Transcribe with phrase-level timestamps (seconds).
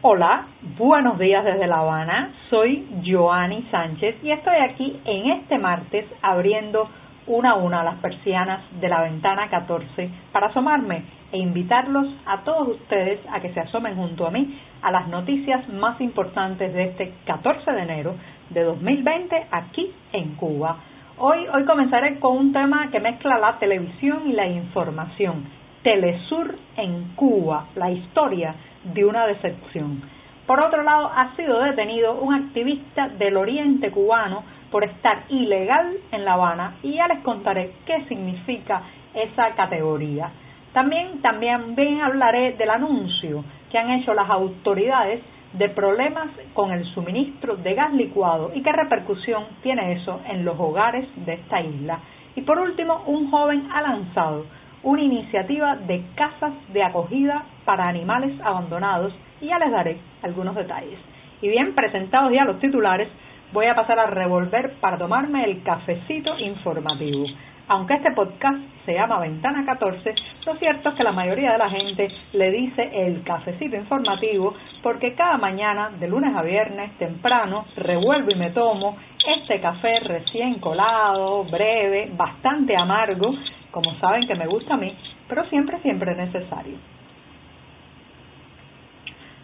[0.00, 0.46] Hola,
[0.78, 2.30] buenos días desde La Habana.
[2.50, 6.88] Soy Joanny Sánchez y estoy aquí en este martes abriendo
[7.26, 12.68] una a una las persianas de la ventana 14 para asomarme e invitarlos a todos
[12.68, 17.14] ustedes a que se asomen junto a mí a las noticias más importantes de este
[17.26, 18.14] 14 de enero
[18.50, 20.76] de 2020 aquí en Cuba.
[21.18, 25.44] Hoy, hoy comenzaré con un tema que mezcla la televisión y la información.
[25.82, 28.54] Telesur en Cuba, la historia
[28.84, 30.02] de una decepción.
[30.46, 36.24] Por otro lado, ha sido detenido un activista del oriente cubano por estar ilegal en
[36.24, 38.82] La Habana y ya les contaré qué significa
[39.14, 40.30] esa categoría.
[40.72, 45.20] También, también bien hablaré del anuncio que han hecho las autoridades
[45.52, 50.58] de problemas con el suministro de gas licuado y qué repercusión tiene eso en los
[50.58, 52.00] hogares de esta isla.
[52.36, 54.46] Y por último, un joven ha lanzado
[54.82, 60.98] una iniciativa de casas de acogida para animales abandonados y ya les daré algunos detalles.
[61.42, 63.08] Y bien, presentados ya los titulares,
[63.52, 67.26] voy a pasar a revolver para tomarme el cafecito informativo.
[67.68, 70.14] Aunque este podcast se llama Ventana 14,
[70.46, 75.14] lo cierto es que la mayoría de la gente le dice el cafecito informativo porque
[75.14, 78.96] cada mañana, de lunes a viernes, temprano, revuelvo y me tomo
[79.36, 83.34] este café recién colado, breve, bastante amargo,
[83.70, 84.96] como saben que me gusta a mí,
[85.28, 86.78] pero siempre, siempre necesario.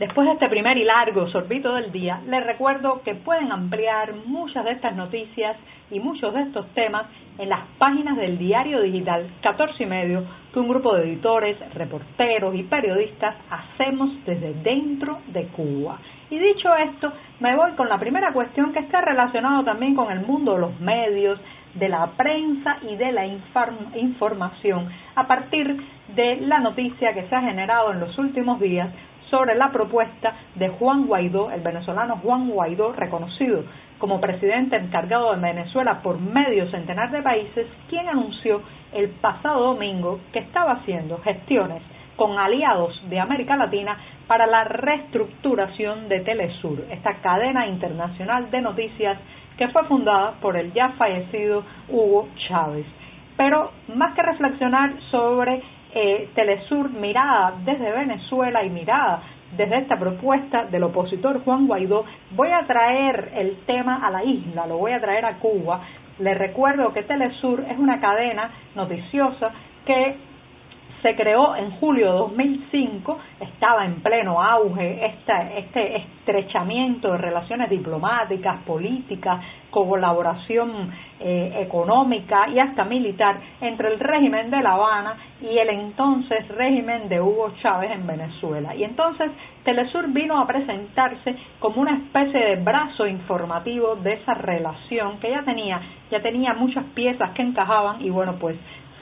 [0.00, 4.64] Después de este primer y largo sorbito del día, les recuerdo que pueden ampliar muchas
[4.64, 5.58] de estas noticias
[5.90, 7.04] y muchos de estos temas
[7.36, 12.54] en las páginas del diario digital 14 y medio que un grupo de editores, reporteros
[12.54, 15.98] y periodistas hacemos desde dentro de Cuba.
[16.30, 20.20] Y dicho esto, me voy con la primera cuestión que está relacionado también con el
[20.20, 21.38] mundo de los medios,
[21.74, 23.26] de la prensa y de la
[23.96, 25.76] información a partir
[26.16, 28.88] de la noticia que se ha generado en los últimos días
[29.30, 33.64] sobre la propuesta de Juan Guaidó, el venezolano Juan Guaidó, reconocido
[33.98, 40.20] como presidente encargado de Venezuela por medio centenar de países, quien anunció el pasado domingo
[40.32, 41.82] que estaba haciendo gestiones
[42.16, 43.96] con aliados de América Latina
[44.26, 49.18] para la reestructuración de Telesur, esta cadena internacional de noticias
[49.56, 52.86] que fue fundada por el ya fallecido Hugo Chávez.
[53.36, 55.62] Pero más que reflexionar sobre
[55.94, 59.22] eh, Telesur mirada desde Venezuela y mirada
[59.56, 64.66] desde esta propuesta del opositor Juan Guaidó, voy a traer el tema a la isla,
[64.66, 65.80] lo voy a traer a Cuba.
[66.18, 69.50] Les recuerdo que Telesur es una cadena noticiosa
[69.84, 70.16] que
[71.02, 78.62] se creó en julio de 2005, estaba en pleno auge este, estrechamiento de relaciones diplomáticas,
[78.64, 79.40] políticas,
[79.70, 86.48] colaboración eh, económica y hasta militar entre el régimen de La Habana y el entonces
[86.48, 88.74] régimen de Hugo Chávez en Venezuela.
[88.74, 89.30] Y entonces
[89.64, 95.42] Telesur vino a presentarse como una especie de brazo informativo de esa relación que ya
[95.42, 95.80] tenía,
[96.10, 98.56] ya tenía muchas piezas que encajaban y bueno, pues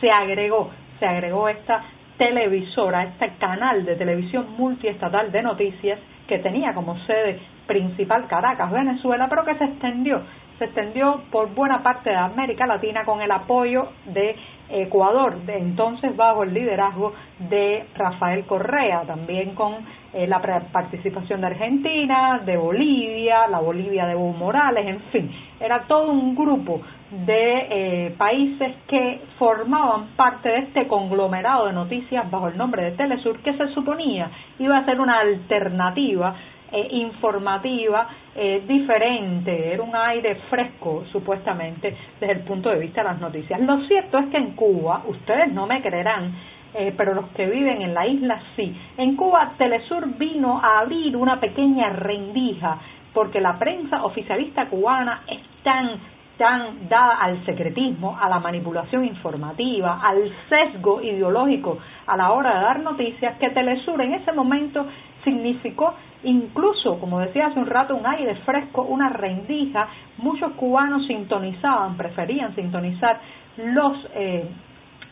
[0.00, 1.82] se agregó se agregó esta
[2.18, 9.28] televisora, este canal de televisión multiestatal de noticias que tenía como sede principal Caracas, Venezuela,
[9.28, 10.22] pero que se extendió,
[10.58, 14.36] se extendió por buena parte de América Latina con el apoyo de
[14.68, 17.12] Ecuador, entonces bajo el liderazgo
[17.50, 19.74] de Rafael Correa, también con
[20.12, 20.40] eh, la
[20.72, 25.30] participación de Argentina, de Bolivia, la Bolivia de Evo Morales, en fin,
[25.60, 26.80] era todo un grupo
[27.26, 27.66] de
[28.06, 33.38] eh, países que formaban parte de este conglomerado de noticias bajo el nombre de Telesur
[33.38, 36.34] que se suponía iba a ser una alternativa
[36.74, 43.08] eh, informativa eh, diferente, era un aire fresco supuestamente desde el punto de vista de
[43.10, 43.60] las noticias.
[43.60, 46.34] Lo cierto es que en Cuba, ustedes no me creerán,
[46.96, 51.38] pero los que viven en la isla sí, en Cuba Telesur vino a abrir una
[51.38, 52.80] pequeña rendija
[53.12, 56.00] porque la prensa oficialista cubana es tan
[56.36, 62.64] tan dada al secretismo, a la manipulación informativa, al sesgo ideológico a la hora de
[62.64, 64.86] dar noticias, que Telesur en ese momento
[65.24, 69.88] significó incluso, como decía hace un rato, un aire fresco, una rendija.
[70.18, 73.20] Muchos cubanos sintonizaban, preferían sintonizar
[73.56, 74.48] los eh,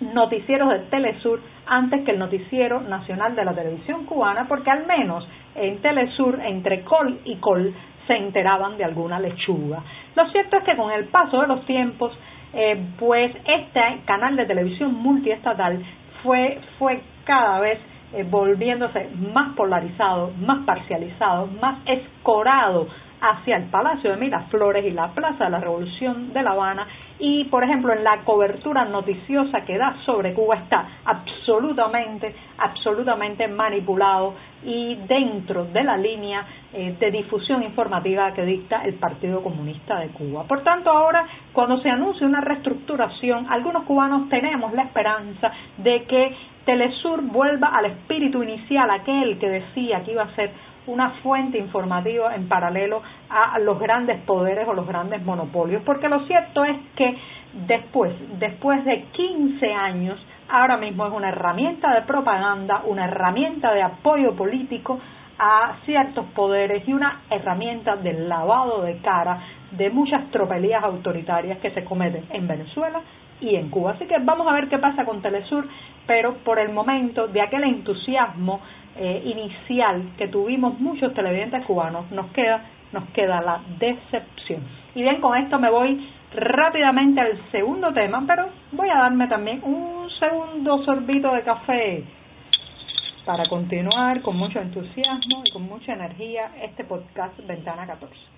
[0.00, 5.26] noticieros de Telesur antes que el noticiero nacional de la televisión cubana, porque al menos
[5.54, 7.74] en Telesur, entre col y col,
[8.06, 9.82] se enteraban de alguna lechuga.
[10.14, 12.16] Lo cierto es que con el paso de los tiempos,
[12.52, 15.84] eh, pues este canal de televisión multiestatal
[16.22, 17.78] fue, fue cada vez
[18.12, 22.88] eh, volviéndose más polarizado, más parcializado, más escorado
[23.20, 26.86] hacia el Palacio de Miraflores y la Plaza de la Revolución de La Habana
[27.18, 34.34] y, por ejemplo, en la cobertura noticiosa que da sobre Cuba está absolutamente, absolutamente manipulado
[34.62, 40.08] y dentro de la línea eh, de difusión informativa que dicta el Partido Comunista de
[40.08, 40.44] Cuba.
[40.44, 46.36] Por tanto, ahora, cuando se anuncia una reestructuración, algunos cubanos tenemos la esperanza de que
[46.66, 50.50] Telesur vuelva al espíritu inicial, aquel que decía que iba a ser
[50.86, 56.26] una fuente informativa en paralelo a los grandes poderes o los grandes monopolios, porque lo
[56.26, 57.16] cierto es que
[57.66, 60.18] después, después de 15 años,
[60.48, 65.00] ahora mismo es una herramienta de propaganda, una herramienta de apoyo político
[65.38, 69.40] a ciertos poderes y una herramienta de lavado de cara
[69.72, 73.00] de muchas tropelías autoritarias que se cometen en Venezuela
[73.40, 73.92] y en Cuba.
[73.92, 75.68] Así que vamos a ver qué pasa con Telesur,
[76.06, 78.60] pero por el momento de aquel entusiasmo
[78.96, 82.62] eh, inicial que tuvimos muchos televidentes cubanos, nos queda,
[82.92, 84.62] nos queda la decepción.
[84.94, 89.60] Y bien, con esto me voy rápidamente al segundo tema, pero voy a darme también
[89.64, 92.04] un segundo sorbito de café
[93.24, 98.35] para continuar con mucho entusiasmo y con mucha energía este podcast Ventana 14.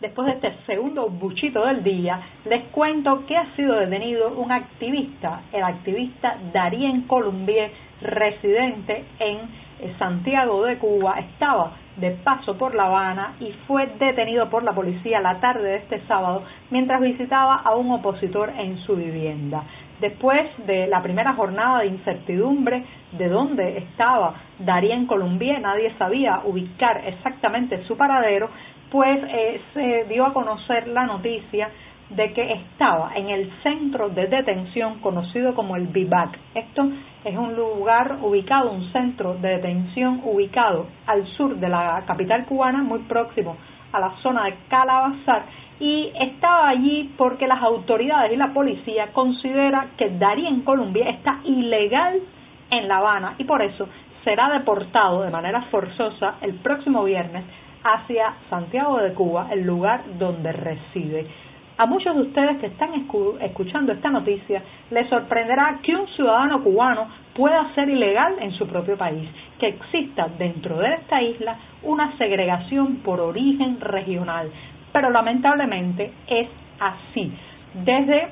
[0.00, 5.40] Después de este segundo buchito del día, les cuento que ha sido detenido un activista,
[5.54, 7.70] el activista Darien Colombier,
[8.02, 9.38] residente en
[9.80, 14.74] eh, Santiago de Cuba, estaba de paso por La Habana y fue detenido por la
[14.74, 19.62] policía la tarde de este sábado mientras visitaba a un opositor en su vivienda.
[20.00, 27.02] Después de la primera jornada de incertidumbre de dónde estaba Darien Colombier, nadie sabía ubicar
[27.06, 28.50] exactamente su paradero,
[28.96, 31.68] pues eh, se dio a conocer la noticia
[32.08, 36.38] de que estaba en el centro de detención conocido como el Bivac.
[36.54, 36.88] Esto
[37.22, 42.82] es un lugar ubicado, un centro de detención ubicado al sur de la capital cubana,
[42.82, 43.58] muy próximo
[43.92, 45.42] a la zona de Calabazar,
[45.78, 52.18] y estaba allí porque las autoridades y la policía considera que Darien Colombia está ilegal
[52.70, 53.90] en La Habana y por eso
[54.24, 57.44] será deportado de manera forzosa el próximo viernes
[57.86, 61.26] hacia Santiago de Cuba, el lugar donde reside.
[61.78, 62.90] A muchos de ustedes que están
[63.40, 68.96] escuchando esta noticia les sorprenderá que un ciudadano cubano pueda ser ilegal en su propio
[68.96, 69.28] país,
[69.58, 74.50] que exista dentro de esta isla una segregación por origen regional.
[74.90, 76.48] Pero lamentablemente es
[76.80, 77.30] así.
[77.74, 78.28] Desde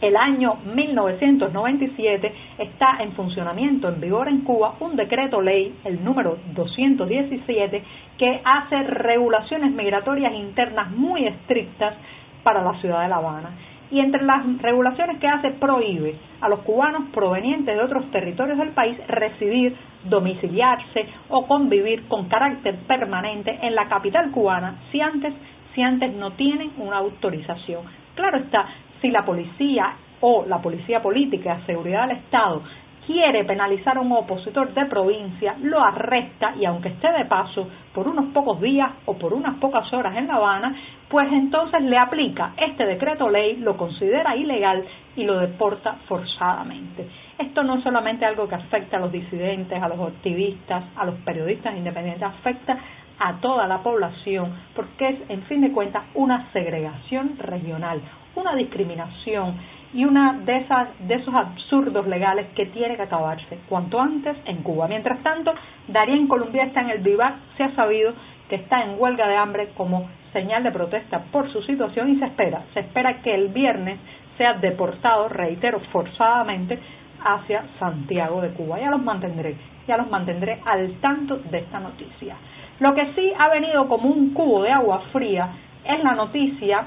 [0.00, 6.36] el año 1997 está en funcionamiento, en vigor en Cuba, un decreto ley, el número
[6.54, 7.82] 217,
[8.18, 11.94] que hace regulaciones migratorias internas muy estrictas
[12.42, 13.50] para la ciudad de La Habana.
[13.90, 18.70] Y entre las regulaciones que hace, prohíbe a los cubanos provenientes de otros territorios del
[18.70, 25.32] país residir, domiciliarse o convivir con carácter permanente en la capital cubana si antes,
[25.74, 27.82] si antes no tienen una autorización.
[28.14, 28.66] Claro está,
[29.06, 32.62] si la policía o la policía política, seguridad del Estado,
[33.06, 38.08] quiere penalizar a un opositor de provincia, lo arresta y aunque esté de paso por
[38.08, 40.74] unos pocos días o por unas pocas horas en La Habana,
[41.08, 47.08] pues entonces le aplica este decreto ley, lo considera ilegal y lo deporta forzadamente.
[47.38, 51.14] Esto no es solamente algo que afecta a los disidentes, a los activistas, a los
[51.20, 52.76] periodistas independientes, afecta
[53.20, 58.00] a toda la población porque es, en fin de cuentas, una segregación regional,
[58.36, 59.56] una discriminación
[59.94, 64.62] y una de, esas, de esos absurdos legales que tiene que acabarse cuanto antes en
[64.62, 64.88] Cuba.
[64.88, 65.54] Mientras tanto,
[65.88, 68.12] Darien Colombia está en el Vivac, se ha sabido
[68.48, 72.26] que está en huelga de hambre como señal de protesta por su situación y se
[72.26, 73.98] espera, se espera que el viernes
[74.36, 76.78] sea deportado, reitero, forzadamente
[77.24, 78.78] hacia Santiago de Cuba.
[78.78, 79.56] Ya los mantendré,
[79.88, 82.36] ya los mantendré al tanto de esta noticia.
[82.80, 85.48] Lo que sí ha venido como un cubo de agua fría
[85.84, 86.84] es la noticia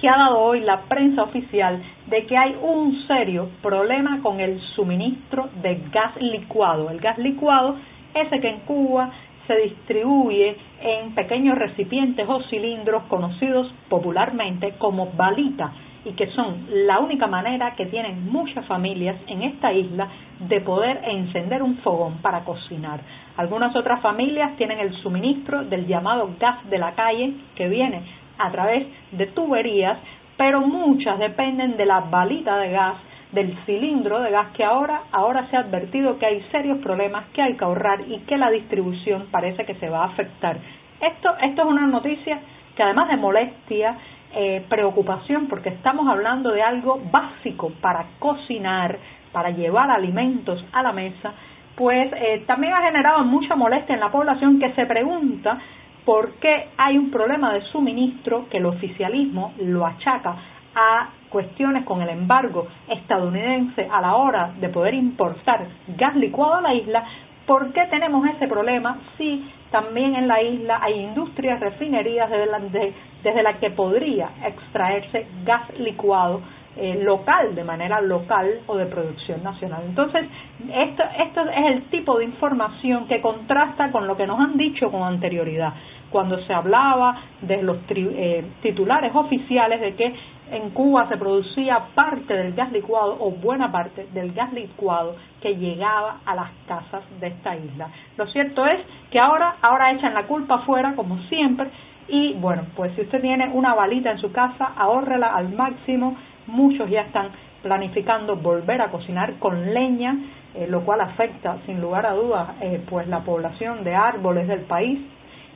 [0.00, 4.60] que ha dado hoy la prensa oficial de que hay un serio problema con el
[4.60, 6.90] suministro de gas licuado.
[6.90, 7.76] El gas licuado,
[8.14, 9.10] ese que en Cuba
[9.46, 15.72] se distribuye en pequeños recipientes o cilindros conocidos popularmente como balita
[16.04, 20.08] y que son la única manera que tienen muchas familias en esta isla
[20.40, 23.00] de poder encender un fogón para cocinar.
[23.36, 28.02] Algunas otras familias tienen el suministro del llamado gas de la calle que viene
[28.38, 29.98] a través de tuberías,
[30.36, 32.96] pero muchas dependen de la balita de gas,
[33.32, 37.42] del cilindro de gas que ahora, ahora se ha advertido que hay serios problemas, que
[37.42, 40.58] hay que ahorrar y que la distribución parece que se va a afectar.
[41.00, 42.40] Esto, esto es una noticia
[42.74, 43.96] que además de molestia,
[44.34, 48.98] eh, preocupación, porque estamos hablando de algo básico para cocinar,
[49.32, 51.32] para llevar alimentos a la mesa,
[51.74, 55.58] pues eh, también ha generado mucha molestia en la población que se pregunta
[56.06, 60.36] por qué hay un problema de suministro que el oficialismo lo achaca
[60.74, 65.66] a cuestiones con el embargo estadounidense a la hora de poder importar
[65.98, 67.04] gas licuado a la isla,
[67.44, 72.62] ¿por qué tenemos ese problema si también en la isla hay industrias, refinerías desde las
[72.72, 76.40] desde la que podría extraerse gas licuado
[76.76, 79.82] eh, local, de manera local o de producción nacional.
[79.86, 80.26] Entonces,
[80.74, 84.90] esto, esto es el tipo de información que contrasta con lo que nos han dicho
[84.90, 85.72] con anterioridad,
[86.10, 90.14] cuando se hablaba de los eh, titulares oficiales de que
[90.50, 95.56] en Cuba se producía parte del gas licuado o buena parte del gas licuado que
[95.56, 97.88] llegaba a las casas de esta isla.
[98.16, 98.80] Lo cierto es
[99.10, 101.70] que ahora, ahora echan la culpa afuera, como siempre,
[102.08, 106.16] y bueno, pues si usted tiene una balita en su casa, ahórrela al máximo,
[106.46, 107.30] muchos ya están
[107.62, 110.16] planificando volver a cocinar con leña,
[110.54, 114.60] eh, lo cual afecta sin lugar a dudas eh, pues la población de árboles del
[114.60, 115.00] país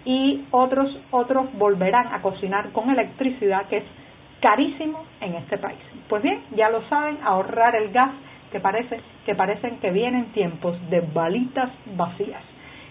[0.04, 3.84] y otros otros volverán a cocinar con electricidad que es
[4.40, 5.78] carísimo en este país.
[6.08, 8.10] Pues bien, ya lo saben, ahorrar el gas
[8.50, 12.42] que parece que parecen que vienen tiempos de balitas vacías.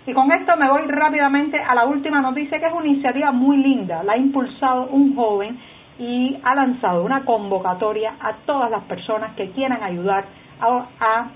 [0.05, 3.57] Y con esto me voy rápidamente a la última noticia que es una iniciativa muy
[3.57, 5.59] linda, la ha impulsado un joven
[5.99, 10.25] y ha lanzado una convocatoria a todas las personas que quieran ayudar
[10.61, 11.27] a,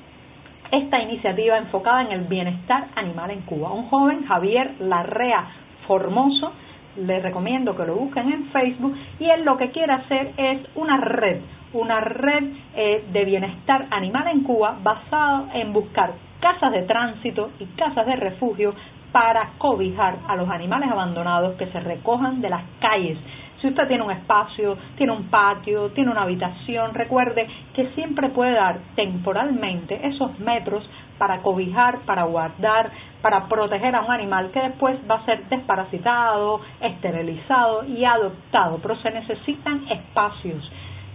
[0.72, 3.72] esta iniciativa enfocada en el bienestar animal en Cuba.
[3.72, 5.46] Un joven, Javier Larrea
[5.86, 6.52] Formoso,
[6.98, 10.98] les recomiendo que lo busquen en Facebook y él lo que quiere hacer es una
[10.98, 11.42] red,
[11.74, 12.44] una red
[12.76, 18.16] eh, de bienestar animal en Cuba basado en buscar casas de tránsito y casas de
[18.16, 18.74] refugio
[19.12, 23.18] para cobijar a los animales abandonados que se recojan de las calles
[23.64, 28.52] si usted tiene un espacio, tiene un patio, tiene una habitación, recuerde que siempre puede
[28.52, 32.92] dar temporalmente esos metros para cobijar, para guardar,
[33.22, 38.80] para proteger a un animal que después va a ser desparasitado, esterilizado y adoptado.
[38.82, 40.70] Pero se necesitan espacios.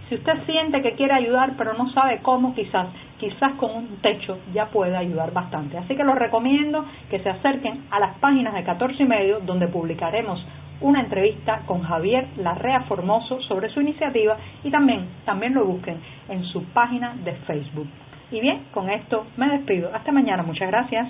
[0.09, 2.87] Si usted siente que quiere ayudar pero no sabe cómo, quizás,
[3.19, 5.77] quizás con un techo ya puede ayudar bastante.
[5.77, 9.67] Así que los recomiendo que se acerquen a las páginas de 14 y medio donde
[9.67, 10.43] publicaremos
[10.81, 16.43] una entrevista con Javier Larrea Formoso sobre su iniciativa y también, también lo busquen en
[16.45, 17.87] su página de Facebook.
[18.31, 19.89] Y bien, con esto me despido.
[19.93, 20.43] Hasta mañana.
[20.43, 21.07] Muchas gracias.